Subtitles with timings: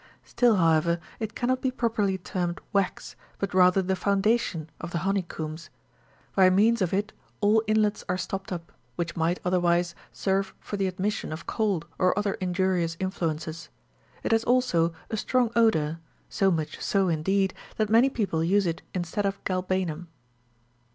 [0.23, 5.21] Still, however, it cannot be properly termed wax, but rather the foundation of the honey
[5.21, 5.69] combs;
[6.35, 10.87] by means of it all inlets are stopped up, which might, otherwise,_ serve for the
[10.87, 13.69] admission of cold or other injurious influences;
[14.23, 18.81] it has also a strong odour, so much so, indeed, that many people use it
[18.95, 20.07] instead of galbanum.